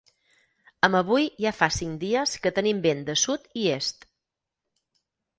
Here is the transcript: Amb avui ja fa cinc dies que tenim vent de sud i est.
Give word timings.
Amb 0.85 0.97
avui 0.99 1.25
ja 1.45 1.51
fa 1.57 1.67
cinc 1.75 1.99
dies 2.03 2.33
que 2.45 2.51
tenim 2.59 2.79
vent 2.85 3.03
de 3.09 3.15
sud 3.25 3.45
i 3.65 3.67
est. 3.75 4.07